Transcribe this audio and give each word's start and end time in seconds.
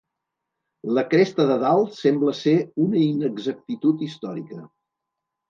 La 0.97 1.03
cresta 1.11 1.45
de 1.51 1.57
dalt 1.63 1.93
sembla 1.99 2.33
ser 2.39 2.55
una 2.87 3.03
inexactitud 3.09 4.03
històrica. 4.09 4.65